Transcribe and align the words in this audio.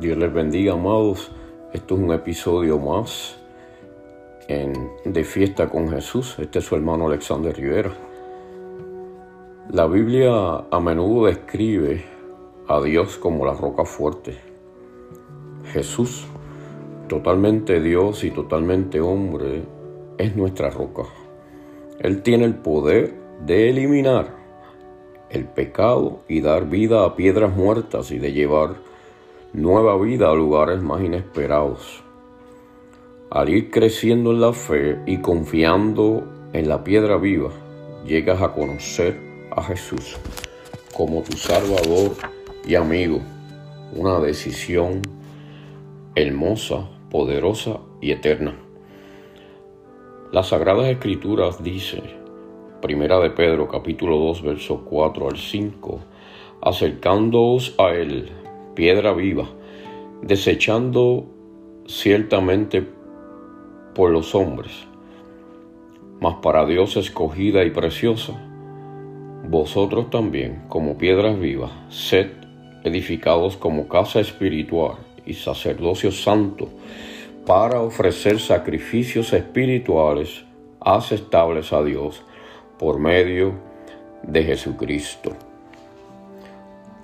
Dios 0.00 0.16
les 0.16 0.32
bendiga, 0.32 0.72
amados. 0.72 1.30
Esto 1.74 1.94
es 1.94 2.00
un 2.00 2.10
episodio 2.12 2.78
más 2.78 3.36
de 4.48 5.24
Fiesta 5.24 5.68
con 5.68 5.90
Jesús. 5.90 6.36
Este 6.38 6.60
es 6.60 6.64
su 6.64 6.74
hermano 6.74 7.06
Alexander 7.06 7.54
Rivera. 7.54 7.92
La 9.70 9.86
Biblia 9.86 10.64
a 10.70 10.80
menudo 10.80 11.26
describe 11.26 12.02
a 12.66 12.80
Dios 12.80 13.18
como 13.18 13.44
la 13.44 13.52
roca 13.52 13.84
fuerte. 13.84 14.38
Jesús, 15.70 16.24
totalmente 17.06 17.82
Dios 17.82 18.24
y 18.24 18.30
totalmente 18.30 19.02
hombre, 19.02 19.64
es 20.16 20.34
nuestra 20.34 20.70
roca. 20.70 21.02
Él 21.98 22.22
tiene 22.22 22.46
el 22.46 22.54
poder 22.54 23.14
de 23.44 23.68
eliminar 23.68 24.34
el 25.28 25.44
pecado 25.44 26.20
y 26.26 26.40
dar 26.40 26.70
vida 26.70 27.04
a 27.04 27.16
piedras 27.16 27.54
muertas 27.54 28.10
y 28.12 28.18
de 28.18 28.32
llevar 28.32 28.89
nueva 29.52 29.98
vida 29.98 30.30
a 30.30 30.34
lugares 30.34 30.80
más 30.80 31.02
inesperados. 31.02 32.04
Al 33.30 33.48
ir 33.48 33.70
creciendo 33.70 34.30
en 34.30 34.40
la 34.40 34.52
fe 34.52 34.98
y 35.06 35.18
confiando 35.18 36.22
en 36.52 36.68
la 36.68 36.84
piedra 36.84 37.16
viva, 37.16 37.50
llegas 38.06 38.40
a 38.42 38.52
conocer 38.52 39.18
a 39.50 39.62
Jesús 39.64 40.16
como 40.94 41.22
tu 41.22 41.36
Salvador 41.36 42.12
y 42.64 42.76
amigo. 42.76 43.20
Una 43.92 44.20
decisión 44.20 45.02
hermosa, 46.14 46.88
poderosa 47.10 47.80
y 48.00 48.12
eterna. 48.12 48.54
Las 50.32 50.50
Sagradas 50.50 50.86
Escrituras 50.86 51.62
dice, 51.62 52.02
Primera 52.80 53.18
de 53.18 53.30
Pedro 53.30 53.66
capítulo 53.66 54.16
2 54.16 54.42
verso 54.42 54.84
4 54.84 55.28
al 55.28 55.36
5, 55.36 56.00
acercándoos 56.62 57.74
a 57.78 57.90
él, 57.94 58.30
piedra 58.80 59.12
viva, 59.12 59.46
desechando 60.22 61.26
ciertamente 61.86 62.82
por 63.94 64.08
los 64.08 64.34
hombres, 64.34 64.72
mas 66.18 66.36
para 66.36 66.64
Dios 66.64 66.96
escogida 66.96 67.62
y 67.64 67.72
preciosa, 67.72 68.32
vosotros 69.46 70.08
también, 70.08 70.62
como 70.70 70.96
piedras 70.96 71.38
vivas, 71.38 71.70
sed 71.90 72.30
edificados 72.82 73.58
como 73.58 73.86
casa 73.86 74.18
espiritual 74.18 74.94
y 75.26 75.34
sacerdocio 75.34 76.10
santo, 76.10 76.70
para 77.44 77.82
ofrecer 77.82 78.40
sacrificios 78.40 79.34
espirituales 79.34 80.46
aceptables 80.80 81.74
a 81.74 81.84
Dios 81.84 82.22
por 82.78 82.98
medio 82.98 83.52
de 84.22 84.42
Jesucristo. 84.42 85.49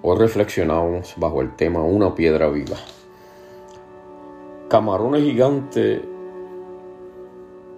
Hoy 0.02 0.18
reflexionamos 0.18 1.14
bajo 1.16 1.40
el 1.40 1.56
tema 1.56 1.82
Una 1.82 2.14
piedra 2.14 2.48
viva. 2.48 2.76
Camarones 4.68 5.22
gigante, 5.22 6.02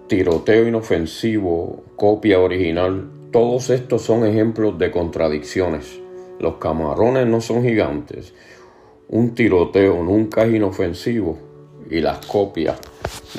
tiroteo 0.07 0.67
inofensivo, 0.67 1.83
copia 1.95 2.39
original, 2.39 3.09
todos 3.31 3.69
estos 3.69 4.01
son 4.01 4.25
ejemplos 4.25 4.77
de 4.77 4.91
contradicciones. 4.91 5.99
Los 6.39 6.55
camarones 6.55 7.25
no 7.25 7.39
son 7.41 7.63
gigantes, 7.63 8.33
un 9.07 9.33
tiroteo 9.33 10.03
nunca 10.03 10.43
es 10.43 10.53
inofensivo 10.53 11.37
y 11.89 12.01
las 12.01 12.25
copias 12.25 12.79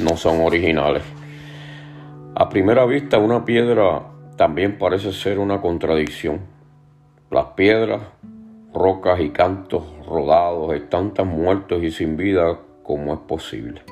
no 0.02 0.16
son 0.16 0.40
originales. 0.40 1.02
A 2.34 2.48
primera 2.48 2.86
vista 2.86 3.18
una 3.18 3.44
piedra 3.44 4.06
también 4.36 4.78
parece 4.78 5.12
ser 5.12 5.38
una 5.38 5.60
contradicción. 5.60 6.40
Las 7.30 7.46
piedras, 7.56 8.00
rocas 8.72 9.20
y 9.20 9.30
cantos 9.30 9.84
rodados 10.06 10.74
están 10.74 11.14
tan 11.14 11.28
muertos 11.28 11.82
y 11.82 11.90
sin 11.90 12.16
vida 12.16 12.58
como 12.82 13.14
es 13.14 13.20
posible. 13.20 13.82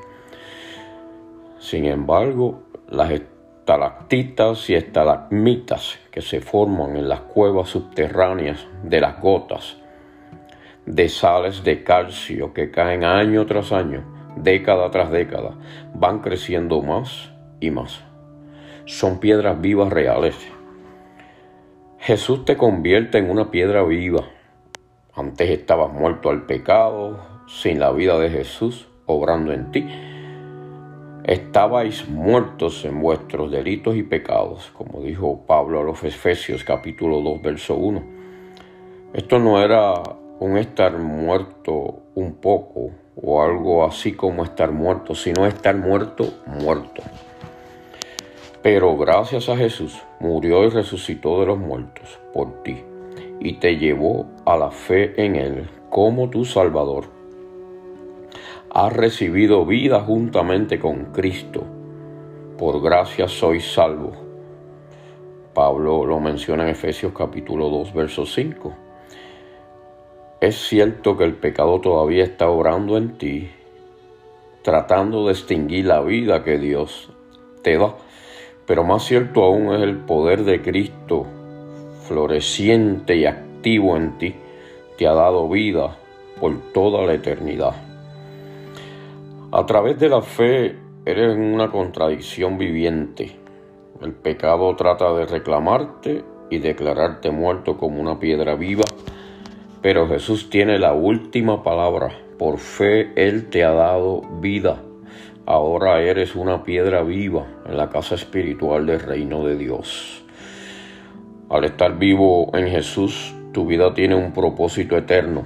Sin 1.58 1.84
embargo, 1.86 2.62
las 2.88 3.10
estalactitas 3.10 4.70
y 4.70 4.74
estalagmitas 4.74 5.98
que 6.10 6.20
se 6.20 6.40
forman 6.40 6.96
en 6.96 7.08
las 7.08 7.20
cuevas 7.20 7.68
subterráneas 7.68 8.66
de 8.82 9.00
las 9.00 9.20
gotas 9.20 9.76
de 10.86 11.08
sales 11.08 11.64
de 11.64 11.84
calcio 11.84 12.54
que 12.54 12.70
caen 12.70 13.04
año 13.04 13.44
tras 13.44 13.72
año, 13.72 14.04
década 14.36 14.90
tras 14.90 15.10
década, 15.10 15.54
van 15.92 16.20
creciendo 16.20 16.80
más 16.80 17.30
y 17.60 17.70
más 17.70 18.08
son 18.88 19.18
piedras 19.18 19.60
vivas 19.60 19.92
reales. 19.92 20.34
Jesús 21.98 22.46
te 22.46 22.56
convierte 22.56 23.18
en 23.18 23.30
una 23.30 23.50
piedra 23.50 23.82
viva. 23.82 24.24
Antes 25.18 25.50
estabas 25.50 25.92
muerto 25.92 26.30
al 26.30 26.46
pecado, 26.46 27.18
sin 27.48 27.80
la 27.80 27.90
vida 27.90 28.20
de 28.20 28.30
Jesús 28.30 28.86
obrando 29.04 29.52
en 29.52 29.72
ti. 29.72 29.84
Estabais 31.24 32.08
muertos 32.08 32.84
en 32.84 33.00
vuestros 33.02 33.50
delitos 33.50 33.96
y 33.96 34.04
pecados, 34.04 34.70
como 34.72 35.02
dijo 35.02 35.40
Pablo 35.44 35.80
a 35.80 35.82
los 35.82 36.04
Efesios 36.04 36.62
capítulo 36.62 37.20
2, 37.20 37.42
verso 37.42 37.74
1. 37.74 38.00
Esto 39.12 39.40
no 39.40 39.60
era 39.60 40.00
un 40.38 40.56
estar 40.56 40.96
muerto 40.96 41.98
un 42.14 42.34
poco 42.34 42.92
o 43.20 43.42
algo 43.42 43.84
así 43.84 44.12
como 44.12 44.44
estar 44.44 44.70
muerto, 44.70 45.16
sino 45.16 45.46
estar 45.46 45.74
muerto, 45.74 46.32
muerto. 46.46 47.02
Pero 48.62 48.96
gracias 48.96 49.48
a 49.48 49.56
Jesús 49.56 50.00
murió 50.20 50.62
y 50.62 50.68
resucitó 50.68 51.40
de 51.40 51.46
los 51.46 51.58
muertos 51.58 52.20
por 52.32 52.62
ti 52.62 52.84
y 53.40 53.54
te 53.54 53.76
llevó 53.76 54.26
a 54.44 54.56
la 54.56 54.70
fe 54.70 55.14
en 55.24 55.36
Él 55.36 55.70
como 55.90 56.30
tu 56.30 56.44
Salvador. 56.44 57.06
Has 58.70 58.92
recibido 58.92 59.64
vida 59.64 60.00
juntamente 60.00 60.78
con 60.78 61.06
Cristo. 61.06 61.64
Por 62.58 62.82
gracia 62.82 63.28
sois 63.28 63.72
salvo. 63.72 64.12
Pablo 65.54 66.04
lo 66.04 66.20
menciona 66.20 66.64
en 66.64 66.70
Efesios 66.70 67.12
capítulo 67.12 67.68
2, 67.68 67.94
verso 67.94 68.26
5. 68.26 68.74
Es 70.40 70.56
cierto 70.56 71.16
que 71.16 71.24
el 71.24 71.34
pecado 71.34 71.80
todavía 71.80 72.24
está 72.24 72.48
obrando 72.48 72.96
en 72.96 73.18
ti, 73.18 73.50
tratando 74.62 75.26
de 75.26 75.32
extinguir 75.32 75.86
la 75.86 76.00
vida 76.00 76.44
que 76.44 76.58
Dios 76.58 77.10
te 77.62 77.76
da 77.76 77.94
pero 78.68 78.84
más 78.84 79.02
cierto 79.04 79.44
aún 79.44 79.74
es 79.74 79.80
el 79.80 79.96
poder 79.96 80.44
de 80.44 80.60
Cristo, 80.60 81.26
floreciente 82.08 83.16
y 83.16 83.26
activo 83.26 83.96
en 83.96 84.18
ti, 84.18 84.34
te 84.96 85.06
ha 85.06 85.12
dado 85.12 85.48
vida 85.48 85.96
por 86.40 86.72
toda 86.72 87.06
la 87.06 87.14
eternidad. 87.14 87.74
A 89.52 89.66
través 89.66 89.98
de 89.98 90.08
la 90.08 90.22
fe 90.22 90.76
eres 91.04 91.36
una 91.36 91.70
contradicción 91.70 92.58
viviente. 92.58 93.36
El 94.00 94.12
pecado 94.12 94.74
trata 94.76 95.12
de 95.14 95.26
reclamarte 95.26 96.24
y 96.50 96.58
declararte 96.58 97.30
muerto 97.30 97.76
como 97.76 98.00
una 98.00 98.18
piedra 98.18 98.54
viva, 98.54 98.84
pero 99.82 100.08
Jesús 100.08 100.50
tiene 100.50 100.78
la 100.78 100.94
última 100.94 101.62
palabra. 101.62 102.10
Por 102.38 102.58
fe 102.58 103.12
Él 103.16 103.50
te 103.50 103.64
ha 103.64 103.72
dado 103.72 104.22
vida 104.40 104.82
ahora 105.48 106.02
eres 106.02 106.36
una 106.36 106.62
piedra 106.62 107.02
viva 107.02 107.46
en 107.64 107.78
la 107.78 107.88
casa 107.88 108.16
espiritual 108.16 108.84
del 108.84 109.00
reino 109.00 109.46
de 109.46 109.56
Dios. 109.56 110.22
Al 111.50 111.64
estar 111.64 111.98
vivo 111.98 112.50
en 112.52 112.68
Jesús, 112.68 113.34
tu 113.54 113.64
vida 113.64 113.94
tiene 113.94 114.14
un 114.14 114.32
propósito 114.32 114.98
eterno. 114.98 115.44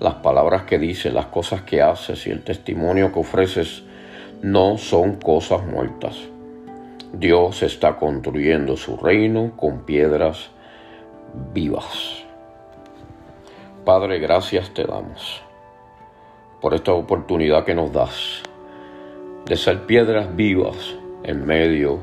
Las 0.00 0.14
palabras 0.14 0.64
que 0.64 0.80
dices, 0.80 1.14
las 1.14 1.26
cosas 1.26 1.62
que 1.62 1.80
haces 1.80 2.26
y 2.26 2.30
el 2.30 2.42
testimonio 2.42 3.12
que 3.12 3.20
ofreces 3.20 3.84
no 4.42 4.76
son 4.76 5.14
cosas 5.14 5.64
muertas. 5.64 6.18
Dios 7.12 7.62
está 7.62 7.98
construyendo 7.98 8.76
su 8.76 8.96
reino 8.96 9.52
con 9.56 9.84
piedras 9.84 10.50
vivas. 11.54 12.24
Padre, 13.84 14.18
gracias 14.18 14.74
te 14.74 14.82
damos 14.82 15.40
por 16.60 16.74
esta 16.74 16.92
oportunidad 16.94 17.64
que 17.64 17.76
nos 17.76 17.92
das 17.92 18.42
de 19.46 19.56
ser 19.56 19.86
piedras 19.86 20.34
vivas 20.34 20.96
en 21.22 21.46
medio 21.46 22.00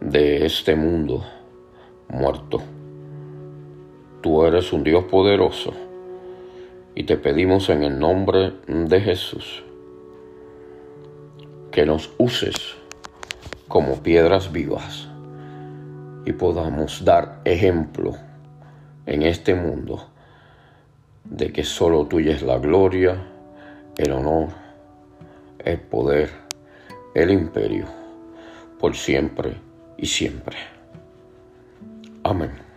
de 0.00 0.46
este 0.46 0.74
mundo 0.74 1.22
muerto. 2.12 2.62
Tú 4.20 4.44
eres 4.44 4.72
un 4.72 4.84
Dios 4.84 5.04
poderoso 5.04 5.72
y 6.94 7.02
te 7.02 7.16
pedimos 7.16 7.68
en 7.70 7.82
el 7.82 7.98
nombre 7.98 8.52
de 8.68 9.00
Jesús 9.00 9.64
que 11.72 11.84
nos 11.84 12.12
uses 12.18 12.76
como 13.66 14.02
piedras 14.02 14.52
vivas 14.52 15.08
y 16.24 16.32
podamos 16.32 17.04
dar 17.04 17.40
ejemplo 17.44 18.12
en 19.06 19.22
este 19.22 19.56
mundo 19.56 20.06
de 21.24 21.52
que 21.52 21.64
solo 21.64 22.06
tuya 22.06 22.34
es 22.34 22.42
la 22.42 22.58
gloria, 22.58 23.26
el 23.96 24.12
honor, 24.12 24.50
el 25.64 25.80
poder 25.80 26.42
el 27.14 27.30
imperio, 27.30 27.86
por 28.78 28.96
siempre 28.96 29.56
y 29.98 30.06
siempre. 30.06 30.56
Amen. 32.32 32.71